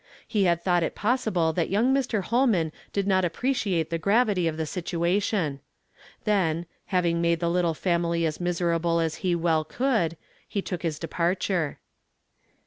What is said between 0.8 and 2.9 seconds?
it pos sible that young Mr. Holnuin